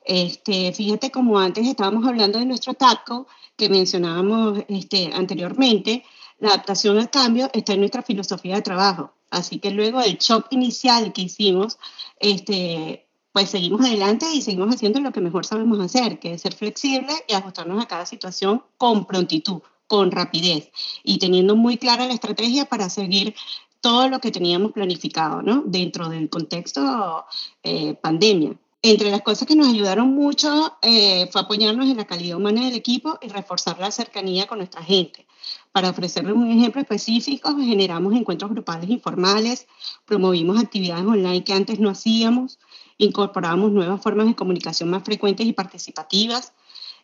Este, 0.05 0.73
fíjate 0.73 1.11
como 1.11 1.39
antes 1.39 1.67
estábamos 1.67 2.07
hablando 2.07 2.39
de 2.39 2.47
nuestro 2.47 2.75
TACO, 2.75 3.27
que 3.57 3.69
mencionábamos 3.69 4.61
este, 4.69 5.11
anteriormente, 5.13 6.05
la 6.39 6.51
adaptación 6.51 6.99
al 6.99 7.11
cambio 7.11 7.51
está 7.53 7.75
en 7.75 7.81
nuestra 7.81 8.03
filosofía 8.03 8.57
de 8.57 8.63
trabajo. 8.63 9.13
Así 9.31 9.59
que 9.59 9.71
luego 9.71 10.01
del 10.01 10.17
shock 10.17 10.47
inicial 10.51 11.13
que 11.13 11.23
hicimos, 11.23 11.79
este, 12.19 13.07
pues 13.33 13.51
seguimos 13.51 13.83
adelante 13.83 14.27
y 14.33 14.43
seguimos 14.43 14.75
haciendo 14.75 15.01
lo 15.01 15.13
que 15.13 15.21
mejor 15.21 15.45
sabemos 15.45 15.79
hacer, 15.79 16.19
que 16.19 16.33
es 16.33 16.43
ser 16.43 16.55
flexible 16.55 17.13
y 17.29 17.35
ajustarnos 17.35 17.83
a 17.83 17.87
cada 17.87 18.07
situación 18.07 18.65
con 18.79 19.07
prontitud, 19.07 19.61
con 19.87 20.11
rapidez 20.11 20.71
y 21.05 21.19
teniendo 21.19 21.55
muy 21.55 21.77
clara 21.77 22.07
la 22.07 22.15
estrategia 22.15 22.65
para 22.65 22.89
seguir 22.89 23.35
todo 23.81 24.09
lo 24.09 24.21
que 24.21 24.31
teníamos 24.31 24.73
planificado, 24.73 25.43
¿no? 25.43 25.63
Dentro 25.67 26.09
del 26.09 26.29
contexto 26.29 27.25
eh, 27.63 27.95
pandemia. 27.95 28.57
Entre 28.83 29.11
las 29.11 29.21
cosas 29.21 29.47
que 29.47 29.57
nos 29.57 29.69
ayudaron 29.69 30.09
mucho 30.15 30.79
eh, 30.81 31.29
fue 31.31 31.43
apoyarnos 31.43 31.89
en 31.89 31.99
la 31.99 32.07
calidad 32.07 32.39
humana 32.39 32.65
del 32.65 32.75
equipo 32.75 33.19
y 33.21 33.29
reforzar 33.29 33.79
la 33.79 33.91
cercanía 33.91 34.47
con 34.47 34.59
nuestra 34.59 34.83
gente. 34.83 35.27
Para 35.73 35.91
ofrecerles 35.91 36.35
un 36.35 36.51
ejemplo 36.51 36.81
específico, 36.81 37.55
generamos 37.57 38.15
encuentros 38.15 38.51
grupales 38.51 38.89
informales, 38.89 39.67
promovimos 40.07 40.59
actividades 40.59 41.05
online 41.05 41.45
que 41.45 41.53
antes 41.53 41.79
no 41.79 41.91
hacíamos, 41.91 42.59
incorporamos 42.97 43.71
nuevas 43.71 44.03
formas 44.03 44.27
de 44.27 44.35
comunicación 44.35 44.91
más 44.91 45.05
frecuentes 45.05 45.47
y 45.47 45.53
participativas, 45.53 46.55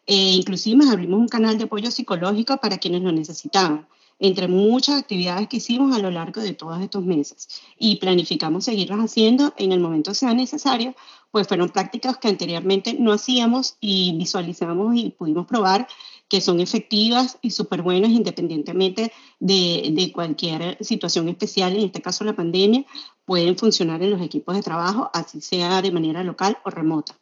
e 0.07 0.15
inclusive 0.15 0.89
abrimos 0.89 1.21
un 1.21 1.29
canal 1.29 1.59
de 1.59 1.65
apoyo 1.65 1.91
psicológico 1.91 2.57
para 2.57 2.79
quienes 2.79 3.03
lo 3.03 3.13
necesitaban 3.13 3.87
entre 4.19 4.49
muchas 4.49 5.01
actividades 5.01 5.49
que 5.49 5.59
hicimos 5.59 5.95
a 5.95 5.99
lo 5.99 6.11
largo 6.11 6.41
de 6.41 6.55
todos 6.55 6.81
estos 6.81 7.05
meses 7.05 7.49
y 7.79 7.97
planificamos 7.97 8.65
seguirlas 8.65 9.01
haciendo 9.01 9.53
en 9.59 9.73
el 9.73 9.81
momento 9.81 10.15
sea 10.15 10.33
necesario, 10.33 10.95
pues 11.31 11.47
fueron 11.49 11.69
prácticas 11.69 12.17
que 12.17 12.29
anteriormente 12.29 12.95
no 12.99 13.13
hacíamos 13.13 13.77
y 13.81 14.17
visualizamos 14.17 14.97
y 14.97 15.11
pudimos 15.11 15.47
probar 15.47 15.87
que 16.29 16.41
son 16.41 16.61
efectivas 16.61 17.39
y 17.43 17.51
súper 17.51 17.83
buenas 17.83 18.11
independientemente 18.11 19.13
de, 19.39 19.91
de, 19.93 20.13
cualquier 20.13 20.77
situación 20.85 21.29
especial, 21.29 21.77
en 21.77 21.85
este 21.85 22.03
caso 22.03 22.25
la 22.25 22.33
pandemia, 22.33 22.85
pueden 23.25 23.57
funcionar 23.57 24.03
en 24.03 24.11
los 24.11 24.23
equipos 24.23 24.57
de 24.57 24.63
trabajo, 24.63 25.11
así 25.13 25.41
sea 25.41 25.83
de 25.83 25.93
manera 25.93 26.25
local 26.25 26.59
o 26.65 26.71
remota. 26.71 27.15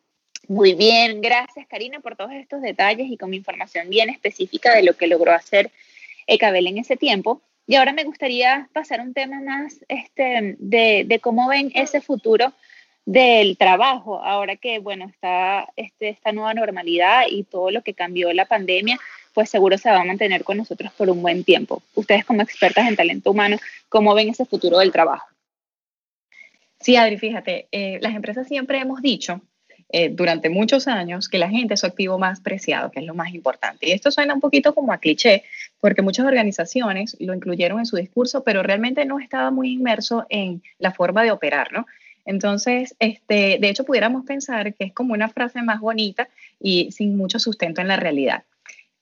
Muy 0.48 0.74
bien, 0.74 1.20
gracias 1.20 1.66
Karina 1.68 2.00
por 2.00 2.16
todos 2.16 2.32
estos 2.32 2.60
detalles 2.60 3.10
y 3.10 3.16
con 3.16 3.32
información 3.32 3.88
bien 3.88 4.10
específica 4.10 4.74
de 4.74 4.82
lo 4.82 4.94
que 4.94 5.06
logró 5.06 5.32
hacer 5.32 5.70
Ecabel 6.26 6.66
en 6.66 6.78
ese 6.78 6.96
tiempo. 6.96 7.42
Y 7.66 7.76
ahora 7.76 7.92
me 7.92 8.04
gustaría 8.04 8.68
pasar 8.72 9.00
un 9.00 9.14
tema 9.14 9.40
más 9.40 9.84
este, 9.88 10.56
de, 10.58 11.04
de, 11.06 11.18
cómo 11.20 11.48
ven 11.48 11.72
ese 11.74 12.00
futuro 12.00 12.52
del 13.06 13.56
trabajo, 13.56 14.22
ahora 14.22 14.56
que, 14.56 14.78
bueno, 14.78 15.06
está 15.06 15.68
este, 15.76 16.08
esta 16.08 16.32
nueva 16.32 16.54
normalidad 16.54 17.24
y 17.28 17.44
todo 17.44 17.70
lo 17.70 17.82
que 17.82 17.94
cambió 17.94 18.32
la 18.32 18.46
pandemia, 18.46 18.98
pues 19.34 19.50
seguro 19.50 19.76
se 19.78 19.90
va 19.90 20.00
a 20.00 20.04
mantener 20.04 20.44
con 20.44 20.56
nosotros 20.56 20.92
por 20.92 21.10
un 21.10 21.20
buen 21.20 21.44
tiempo. 21.44 21.82
Ustedes 21.94 22.24
como 22.24 22.42
expertas 22.42 22.88
en 22.88 22.96
talento 22.96 23.30
humano, 23.30 23.58
¿cómo 23.88 24.14
ven 24.14 24.28
ese 24.28 24.46
futuro 24.46 24.78
del 24.78 24.92
trabajo? 24.92 25.26
Sí, 26.80 26.96
Adri, 26.96 27.18
fíjate, 27.18 27.68
eh, 27.72 27.98
las 28.02 28.14
empresas 28.14 28.46
siempre 28.46 28.78
hemos 28.78 29.00
dicho 29.00 29.40
eh, 29.90 30.08
durante 30.10 30.50
muchos 30.50 30.88
años 30.88 31.28
que 31.28 31.38
la 31.38 31.48
gente 31.48 31.74
es 31.74 31.80
su 31.80 31.86
activo 31.86 32.18
más 32.18 32.40
preciado, 32.40 32.90
que 32.90 33.00
es 33.00 33.06
lo 33.06 33.14
más 33.14 33.34
importante. 33.34 33.88
Y 33.88 33.92
esto 33.92 34.10
suena 34.10 34.34
un 34.34 34.40
poquito 34.40 34.74
como 34.74 34.92
a 34.92 34.98
cliché, 34.98 35.44
porque 35.80 36.02
muchas 36.02 36.26
organizaciones 36.26 37.16
lo 37.20 37.34
incluyeron 37.34 37.78
en 37.78 37.86
su 37.86 37.96
discurso, 37.96 38.42
pero 38.44 38.62
realmente 38.62 39.04
no 39.04 39.18
estaba 39.18 39.50
muy 39.50 39.72
inmerso 39.72 40.26
en 40.30 40.62
la 40.78 40.92
forma 40.92 41.22
de 41.22 41.30
operar, 41.30 41.72
¿no? 41.72 41.86
Entonces, 42.24 42.96
este, 42.98 43.58
de 43.60 43.68
hecho, 43.68 43.84
pudiéramos 43.84 44.24
pensar 44.24 44.74
que 44.74 44.84
es 44.84 44.92
como 44.92 45.12
una 45.12 45.28
frase 45.28 45.62
más 45.62 45.80
bonita 45.80 46.28
y 46.58 46.90
sin 46.90 47.16
mucho 47.16 47.38
sustento 47.38 47.80
en 47.80 47.88
la 47.88 47.96
realidad. 47.96 48.44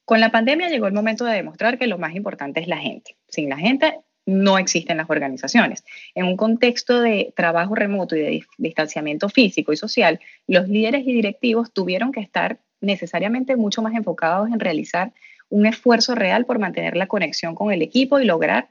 Con 0.05 0.21
la 0.21 0.31
pandemia 0.31 0.69
llegó 0.69 0.89
el 0.89 0.93
momento 0.93 1.25
de 1.25 1.37
demostrar 1.37 1.79
que 1.79 1.87
lo 1.87 1.99
más 1.99 2.15
importante 2.15 2.61
es 2.61 2.67
la 2.67 2.79
gente. 2.79 3.17
Sin 3.29 3.49
la 3.49 3.57
gente 3.57 4.01
no 4.27 4.59
existen 4.59 4.99
las 4.99 5.11
organizaciones. 5.11 5.85
En 6.15 6.27
un 6.27 6.37
contexto 6.37 7.01
de 7.01 7.33
trabajo 7.37 7.75
remoto 7.75 8.17
y 8.17 8.21
de 8.21 8.45
distanciamiento 8.59 9.29
físico 9.29 9.73
y 9.73 9.77
social, 9.77 10.21
los 10.47 10.69
líderes 10.69 11.07
y 11.07 11.13
directivos 11.13 11.73
tuvieron 11.73 12.13
que 12.13 12.21
estar 12.21 12.59
necesariamente 12.81 13.57
mucho 13.57 13.83
más 13.83 13.95
enfocados 13.95 14.49
en 14.49 14.61
realizar 14.61 15.13
un 15.49 15.67
esfuerzo 15.67 16.15
real 16.15 16.47
por 16.47 16.59
mantener 16.59 16.97
la 16.97 17.07
conexión 17.07 17.55
con 17.55 17.73
el 17.73 17.83
equipo 17.83 18.21
y 18.21 18.25
lograr 18.25 18.69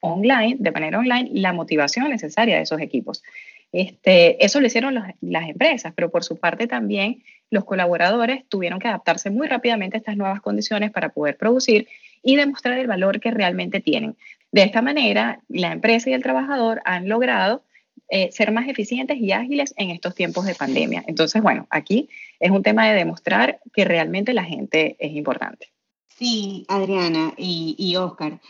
online, 0.00 0.56
de 0.58 0.70
manera 0.70 0.98
online, 0.98 1.30
la 1.32 1.52
motivación 1.52 2.10
necesaria 2.10 2.56
de 2.56 2.62
esos 2.62 2.80
equipos. 2.80 3.22
Este, 3.72 4.44
eso 4.44 4.60
lo 4.60 4.66
hicieron 4.66 4.94
las 5.20 5.48
empresas, 5.48 5.92
pero 5.96 6.10
por 6.10 6.22
su 6.22 6.36
parte 6.36 6.66
también 6.66 7.24
los 7.50 7.64
colaboradores 7.64 8.44
tuvieron 8.48 8.78
que 8.78 8.88
adaptarse 8.88 9.30
muy 9.30 9.48
rápidamente 9.48 9.96
a 9.96 9.98
estas 9.98 10.16
nuevas 10.16 10.40
condiciones 10.40 10.90
para 10.90 11.08
poder 11.08 11.36
producir 11.36 11.88
y 12.22 12.36
demostrar 12.36 12.78
el 12.78 12.86
valor 12.86 13.20
que 13.20 13.30
realmente 13.30 13.80
tienen. 13.80 14.16
De 14.54 14.62
esta 14.62 14.82
manera, 14.82 15.42
la 15.48 15.72
empresa 15.72 16.10
y 16.10 16.12
el 16.12 16.22
trabajador 16.22 16.80
han 16.84 17.08
logrado 17.08 17.64
eh, 18.08 18.30
ser 18.30 18.52
más 18.52 18.68
eficientes 18.68 19.18
y 19.18 19.32
ágiles 19.32 19.74
en 19.76 19.90
estos 19.90 20.14
tiempos 20.14 20.44
de 20.44 20.54
pandemia. 20.54 21.02
Entonces, 21.08 21.42
bueno, 21.42 21.66
aquí 21.70 22.08
es 22.38 22.52
un 22.52 22.62
tema 22.62 22.86
de 22.86 22.94
demostrar 22.94 23.58
que 23.72 23.84
realmente 23.84 24.32
la 24.32 24.44
gente 24.44 24.94
es 25.00 25.10
importante. 25.10 25.72
Sí, 26.06 26.64
Adriana 26.68 27.34
y, 27.36 27.74
y 27.76 27.96
Oscar. 27.96 28.40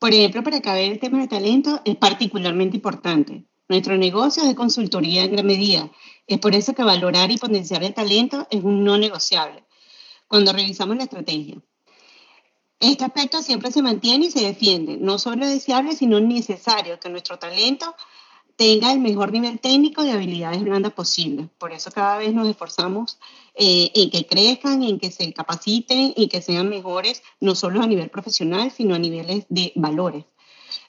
Por 0.00 0.12
ejemplo, 0.12 0.42
para 0.42 0.60
caber 0.60 0.90
el 0.90 0.98
tema 0.98 1.20
de 1.20 1.28
talento 1.28 1.80
es 1.84 1.94
particularmente 1.94 2.78
importante. 2.78 3.44
Nuestro 3.68 3.96
negocio 3.96 4.42
es 4.42 4.48
de 4.48 4.56
consultoría 4.56 5.22
en 5.22 5.30
gran 5.30 5.46
medida. 5.46 5.88
Es 6.26 6.38
por 6.38 6.56
eso 6.56 6.74
que 6.74 6.82
valorar 6.82 7.30
y 7.30 7.38
potenciar 7.38 7.84
el 7.84 7.94
talento 7.94 8.48
es 8.50 8.64
un 8.64 8.82
no 8.82 8.98
negociable 8.98 9.62
cuando 10.26 10.52
revisamos 10.52 10.96
la 10.96 11.04
estrategia. 11.04 11.62
Este 12.82 13.04
aspecto 13.04 13.42
siempre 13.42 13.70
se 13.70 13.80
mantiene 13.80 14.26
y 14.26 14.30
se 14.32 14.40
defiende. 14.40 14.96
No 14.96 15.16
solo 15.16 15.46
deseable, 15.46 15.94
sino 15.94 16.18
necesario 16.18 16.98
que 16.98 17.08
nuestro 17.08 17.38
talento 17.38 17.94
tenga 18.56 18.90
el 18.90 18.98
mejor 18.98 19.30
nivel 19.30 19.60
técnico 19.60 20.02
de 20.02 20.10
habilidades 20.10 20.64
blandas 20.64 20.92
posible. 20.92 21.48
Por 21.58 21.70
eso 21.70 21.92
cada 21.92 22.18
vez 22.18 22.34
nos 22.34 22.48
esforzamos 22.48 23.20
eh, 23.54 23.92
en 23.94 24.10
que 24.10 24.26
crezcan, 24.26 24.82
en 24.82 24.98
que 24.98 25.12
se 25.12 25.32
capaciten 25.32 26.12
y 26.16 26.26
que 26.26 26.42
sean 26.42 26.68
mejores, 26.68 27.22
no 27.38 27.54
solo 27.54 27.80
a 27.82 27.86
nivel 27.86 28.10
profesional, 28.10 28.72
sino 28.72 28.96
a 28.96 28.98
niveles 28.98 29.46
de 29.48 29.72
valores. 29.76 30.24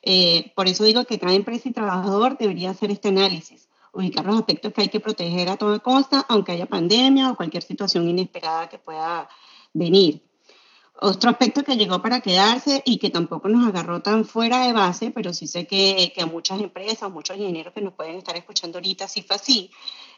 Eh, 0.02 0.52
por 0.56 0.68
eso 0.68 0.84
digo 0.86 1.06
que 1.06 1.20
cada 1.20 1.36
empresa 1.36 1.70
y 1.70 1.74
trabajador 1.74 2.40
debería 2.40 2.72
hacer 2.72 2.90
este 2.90 3.10
análisis, 3.10 3.70
ubicar 3.92 4.26
los 4.26 4.38
aspectos 4.38 4.74
que 4.74 4.82
hay 4.82 4.90
que 4.90 5.00
proteger 5.00 5.48
a 5.48 5.58
toda 5.58 5.78
costa, 5.78 6.26
aunque 6.28 6.54
haya 6.54 6.66
pandemia 6.66 7.30
o 7.30 7.36
cualquier 7.36 7.62
situación 7.62 8.10
inesperada 8.10 8.68
que 8.68 8.80
pueda 8.80 9.30
venir. 9.74 10.33
Otro 11.02 11.32
aspecto 11.32 11.64
que 11.64 11.76
llegó 11.76 12.02
para 12.02 12.22
quedarse 12.22 12.84
y 12.86 12.98
que 12.98 13.10
tampoco 13.10 13.50
nos 13.50 13.68
agarró 13.68 14.02
tan 14.02 14.26
fuera 14.26 14.66
de 14.66 14.74
base, 14.74 15.12
pero 15.12 15.34
sí 15.34 15.48
sé 15.48 15.66
que, 15.66 16.14
que 16.16 16.22
a 16.22 16.26
muchas 16.28 16.62
empresas, 16.62 17.12
muchos 17.12 17.38
ingenieros 17.38 17.74
que 17.74 17.82
nos 17.82 17.94
pueden 17.94 18.16
estar 18.18 18.36
escuchando 18.38 18.78
ahorita, 18.78 19.08
sí 19.08 19.24
fue 19.24 19.36
así, 19.36 19.72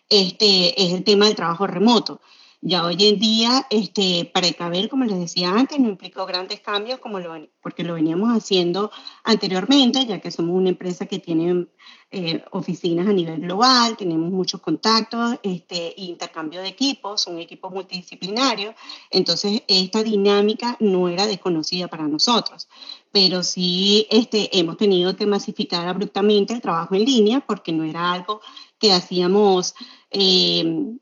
este, 0.10 0.82
es 0.82 0.94
el 0.94 1.04
tema 1.04 1.26
del 1.26 1.36
trabajo 1.36 1.66
remoto. 1.66 2.22
Ya 2.62 2.84
hoy 2.84 2.98
en 3.00 3.20
día, 3.20 3.68
este, 3.70 4.30
para 4.34 4.48
el 4.48 4.56
cabello, 4.56 4.90
como 4.90 5.06
les 5.06 5.20
decía 5.20 5.52
antes, 5.52 5.80
no 5.80 5.88
implicó 5.88 6.26
grandes 6.26 6.62
cambios 6.62 7.00
como 7.00 7.20
lo, 7.20 7.36
porque 7.62 7.84
lo 7.84 7.94
veníamos 7.94 8.36
haciendo 8.36 8.92
anteriormente, 9.24 10.06
ya 10.06 10.20
que 10.20 10.32
somos 10.32 10.56
una 10.56 10.70
empresa 10.70 11.06
que 11.06 11.20
tiene 11.20 11.68
eh, 12.12 12.44
oficinas 12.52 13.08
a 13.08 13.14
nivel 13.14 13.42
global, 13.42 13.98
tenemos 13.98 14.32
muchos 14.32 14.62
contactos, 14.62 15.38
este, 15.44 15.94
intercambio 15.98 16.62
de 16.62 16.70
equipos, 16.70 17.28
un 17.28 17.40
equipo 17.40 17.70
multidisciplinario, 17.70 18.74
entonces 19.10 19.64
esta 19.68 20.04
dinámica 20.04 20.78
no 20.80 21.10
era 21.10 21.28
desconocida 21.28 21.88
para 21.88 22.08
nosotros, 22.08 22.68
pero 23.12 23.44
sí 23.44 24.08
este, 24.10 24.58
hemos 24.58 24.78
tenido 24.78 25.16
que 25.16 25.26
masificar 25.26 25.88
abruptamente 25.88 26.54
el 26.54 26.62
trabajo 26.62 26.96
en 26.96 27.06
línea 27.06 27.40
porque 27.42 27.72
no 27.72 27.84
era 27.84 28.12
algo 28.12 28.42
que 28.80 28.94
hacíamos... 28.94 29.76
Eh, 30.12 30.96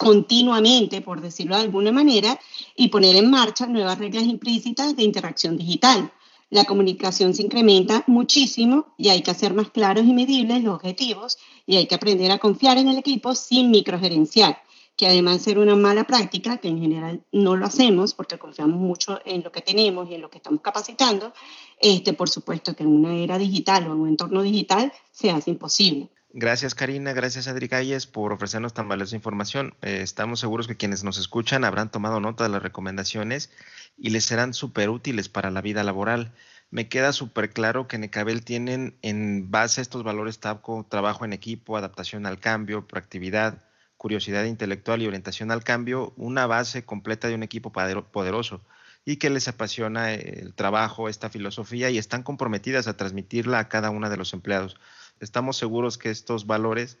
continuamente, 0.00 1.02
por 1.02 1.20
decirlo 1.20 1.56
de 1.56 1.60
alguna 1.60 1.92
manera, 1.92 2.40
y 2.74 2.88
poner 2.88 3.16
en 3.16 3.30
marcha 3.30 3.66
nuevas 3.66 3.98
reglas 3.98 4.22
implícitas 4.24 4.96
de 4.96 5.02
interacción 5.02 5.58
digital. 5.58 6.10
La 6.50 6.64
comunicación 6.64 7.32
se 7.32 7.42
incrementa 7.42 8.02
muchísimo 8.08 8.92
y 8.98 9.08
hay 9.08 9.22
que 9.22 9.30
hacer 9.30 9.54
más 9.54 9.70
claros 9.70 10.04
y 10.04 10.12
medibles 10.12 10.64
los 10.64 10.74
objetivos 10.74 11.38
y 11.64 11.76
hay 11.76 11.86
que 11.86 11.94
aprender 11.94 12.32
a 12.32 12.38
confiar 12.38 12.76
en 12.76 12.88
el 12.88 12.98
equipo 12.98 13.36
sin 13.36 13.70
microgerenciar, 13.70 14.60
que 14.96 15.06
además 15.06 15.38
de 15.38 15.44
ser 15.44 15.58
una 15.60 15.76
mala 15.76 16.08
práctica, 16.08 16.56
que 16.56 16.66
en 16.66 16.80
general 16.80 17.24
no 17.30 17.54
lo 17.54 17.66
hacemos 17.66 18.14
porque 18.14 18.36
confiamos 18.36 18.80
mucho 18.80 19.20
en 19.24 19.44
lo 19.44 19.52
que 19.52 19.60
tenemos 19.60 20.10
y 20.10 20.14
en 20.14 20.22
lo 20.22 20.28
que 20.28 20.38
estamos 20.38 20.60
capacitando, 20.60 21.32
este, 21.78 22.14
por 22.14 22.28
supuesto 22.28 22.74
que 22.74 22.82
en 22.82 22.88
una 22.88 23.16
era 23.16 23.38
digital 23.38 23.86
o 23.86 23.92
en 23.92 24.00
un 24.00 24.08
entorno 24.08 24.42
digital 24.42 24.92
se 25.12 25.30
hace 25.30 25.50
imposible. 25.52 26.10
Gracias 26.32 26.76
Karina, 26.76 27.12
gracias 27.12 27.48
Adri 27.48 27.68
Calles 27.68 28.06
por 28.06 28.32
ofrecernos 28.32 28.72
tan 28.72 28.88
valiosa 28.88 29.16
información. 29.16 29.74
Eh, 29.82 30.00
estamos 30.02 30.38
seguros 30.38 30.68
que 30.68 30.76
quienes 30.76 31.02
nos 31.02 31.18
escuchan 31.18 31.64
habrán 31.64 31.90
tomado 31.90 32.20
nota 32.20 32.44
de 32.44 32.50
las 32.50 32.62
recomendaciones 32.62 33.50
y 33.98 34.10
les 34.10 34.26
serán 34.26 34.54
súper 34.54 34.90
útiles 34.90 35.28
para 35.28 35.50
la 35.50 35.60
vida 35.60 35.82
laboral. 35.82 36.32
Me 36.70 36.88
queda 36.88 37.12
súper 37.12 37.50
claro 37.50 37.88
que 37.88 37.96
en 37.96 38.04
Ecabel 38.04 38.44
tienen 38.44 38.96
en 39.02 39.50
base 39.50 39.80
estos 39.80 40.04
valores 40.04 40.38
TAPCO 40.38 40.86
trabajo 40.88 41.24
en 41.24 41.32
equipo, 41.32 41.76
adaptación 41.76 42.24
al 42.26 42.38
cambio, 42.38 42.86
proactividad, 42.86 43.64
curiosidad 43.96 44.44
intelectual 44.44 45.02
y 45.02 45.08
orientación 45.08 45.50
al 45.50 45.64
cambio, 45.64 46.14
una 46.16 46.46
base 46.46 46.84
completa 46.84 47.26
de 47.26 47.34
un 47.34 47.42
equipo 47.42 47.72
poderoso 47.72 48.62
y 49.04 49.16
que 49.16 49.30
les 49.30 49.48
apasiona 49.48 50.12
el 50.12 50.54
trabajo, 50.54 51.08
esta 51.08 51.28
filosofía 51.28 51.90
y 51.90 51.98
están 51.98 52.22
comprometidas 52.22 52.86
a 52.86 52.96
transmitirla 52.96 53.58
a 53.58 53.68
cada 53.68 53.90
uno 53.90 54.08
de 54.08 54.16
los 54.16 54.32
empleados 54.32 54.76
estamos 55.20 55.56
seguros 55.56 55.98
que 55.98 56.10
estos 56.10 56.46
valores 56.46 56.98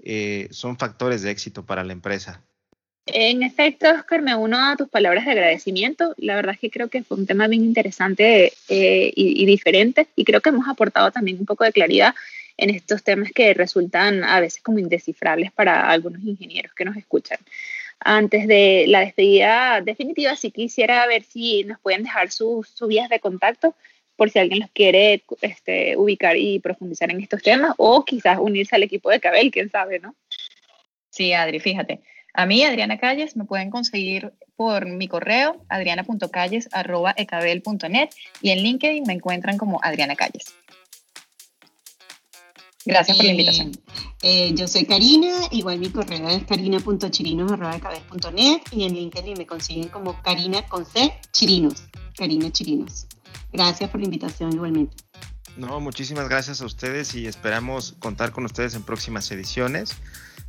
eh, 0.00 0.48
son 0.50 0.78
factores 0.78 1.22
de 1.22 1.30
éxito 1.30 1.64
para 1.64 1.84
la 1.84 1.92
empresa. 1.92 2.42
En 3.06 3.42
efecto, 3.42 3.88
Oscar, 3.90 4.20
me 4.20 4.34
uno 4.34 4.58
a 4.58 4.76
tus 4.76 4.88
palabras 4.88 5.24
de 5.24 5.32
agradecimiento. 5.32 6.14
La 6.18 6.36
verdad 6.36 6.54
es 6.54 6.60
que 6.60 6.70
creo 6.70 6.88
que 6.88 7.02
fue 7.02 7.16
un 7.16 7.26
tema 7.26 7.48
bien 7.48 7.64
interesante 7.64 8.52
eh, 8.68 9.12
y, 9.14 9.42
y, 9.42 9.46
diferente 9.46 10.08
y 10.14 10.24
creo 10.24 10.42
que 10.42 10.50
hemos 10.50 10.68
aportado 10.68 11.10
también 11.10 11.38
un 11.38 11.46
poco 11.46 11.64
de 11.64 11.72
claridad 11.72 12.14
en 12.58 12.70
estos 12.70 13.02
temas 13.02 13.32
que 13.32 13.54
resultan 13.54 14.24
a 14.24 14.40
veces 14.40 14.62
como 14.62 14.78
indescifrables 14.78 15.52
para 15.52 15.88
algunos 15.88 16.22
ingenieros 16.22 16.74
que 16.74 16.84
nos 16.84 16.96
escuchan. 16.96 17.38
Antes 18.00 18.46
de 18.46 18.84
la 18.88 19.00
despedida 19.00 19.80
definitiva, 19.80 20.36
sí 20.36 20.50
quisiera 20.50 21.06
ver 21.06 21.24
si 21.24 21.64
nos 21.64 21.80
pueden 21.80 22.02
dejar 22.02 22.30
sus, 22.30 22.68
sus 22.68 22.88
vías 22.88 23.08
de 23.08 23.20
contacto 23.20 23.74
por 24.18 24.28
si 24.30 24.38
alguien 24.40 24.58
los 24.58 24.70
quiere 24.70 25.22
este, 25.42 25.96
ubicar 25.96 26.36
y 26.36 26.58
profundizar 26.58 27.12
en 27.12 27.20
estos 27.20 27.40
temas 27.40 27.74
o 27.76 28.04
quizás 28.04 28.38
unirse 28.40 28.74
al 28.74 28.82
equipo 28.82 29.10
de 29.10 29.20
Cabel, 29.20 29.52
quién 29.52 29.70
sabe, 29.70 30.00
¿no? 30.00 30.16
Sí, 31.08 31.32
Adri, 31.32 31.60
fíjate. 31.60 32.00
A 32.34 32.44
mí, 32.44 32.64
Adriana 32.64 32.98
Calles, 32.98 33.36
me 33.36 33.44
pueden 33.44 33.70
conseguir 33.70 34.32
por 34.56 34.86
mi 34.86 35.06
correo, 35.06 35.64
adriana.calles.ecabel.net 35.68 38.08
y 38.42 38.50
en 38.50 38.58
LinkedIn 38.58 39.04
me 39.06 39.12
encuentran 39.12 39.56
como 39.56 39.78
Adriana 39.84 40.16
Calles. 40.16 40.52
Gracias 42.84 43.16
por 43.16 43.24
la 43.24 43.30
invitación. 43.30 43.70
Eh, 44.22 44.50
yo 44.54 44.66
soy 44.66 44.84
Karina, 44.84 45.30
igual 45.52 45.78
mi 45.78 45.90
correo 45.90 46.28
es 46.28 46.42
karina.chirinos.net 46.42 48.62
y 48.72 48.82
en 48.82 48.94
LinkedIn 48.94 49.38
me 49.38 49.46
consiguen 49.46 49.90
como 49.90 50.20
Karina 50.22 50.66
con 50.66 50.84
C, 50.84 51.14
Chirinos, 51.30 51.84
Karina 52.16 52.50
Chirinos. 52.50 53.06
Gracias 53.52 53.90
por 53.90 54.00
la 54.00 54.06
invitación 54.06 54.52
igualmente. 54.52 54.96
No, 55.56 55.80
muchísimas 55.80 56.28
gracias 56.28 56.62
a 56.62 56.66
ustedes 56.66 57.16
y 57.16 57.26
esperamos 57.26 57.96
contar 57.98 58.30
con 58.30 58.44
ustedes 58.44 58.74
en 58.74 58.82
próximas 58.82 59.28
ediciones. 59.32 59.96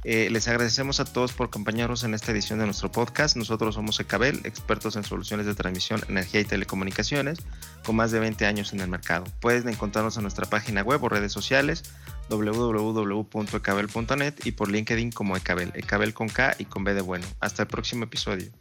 Eh, 0.05 0.29
les 0.29 0.47
agradecemos 0.47 1.01
a 1.01 1.05
todos 1.05 1.33
por 1.33 1.47
acompañarnos 1.47 2.03
en 2.03 2.13
esta 2.13 2.31
edición 2.31 2.59
de 2.59 2.65
nuestro 2.65 2.91
podcast. 2.91 3.35
Nosotros 3.35 3.75
somos 3.75 3.99
Ecabel, 3.99 4.39
expertos 4.43 4.95
en 4.95 5.03
soluciones 5.03 5.45
de 5.45 5.55
transmisión, 5.55 6.01
energía 6.07 6.39
y 6.41 6.45
telecomunicaciones, 6.45 7.39
con 7.83 7.97
más 7.97 8.11
de 8.11 8.19
20 8.19 8.45
años 8.45 8.71
en 8.71 8.79
el 8.79 8.87
mercado. 8.87 9.25
Pueden 9.41 9.67
encontrarnos 9.67 10.15
en 10.17 10.21
nuestra 10.21 10.45
página 10.45 10.83
web 10.83 11.03
o 11.03 11.09
redes 11.09 11.33
sociales 11.33 11.83
www.ecabel.net 12.29 14.35
y 14.45 14.51
por 14.51 14.69
LinkedIn 14.69 15.11
como 15.11 15.35
Ecabel, 15.35 15.71
Ecabel 15.73 16.13
con 16.13 16.29
K 16.29 16.55
y 16.59 16.65
con 16.65 16.83
B 16.83 16.93
de 16.93 17.01
bueno. 17.01 17.25
Hasta 17.39 17.63
el 17.63 17.67
próximo 17.67 18.03
episodio. 18.05 18.51